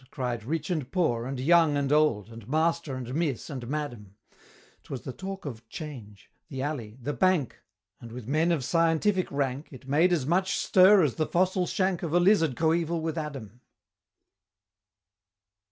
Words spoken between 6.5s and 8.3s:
Alley the Bank And with